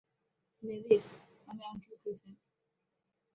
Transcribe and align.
Mavis, 0.63 1.05
আমি 1.47 1.63
uncle 1.65 1.95
Griffin. 2.01 2.33